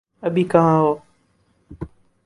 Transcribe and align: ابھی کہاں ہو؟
ابھی 0.23 0.43
کہاں 0.51 0.77
ہو؟ 0.79 0.91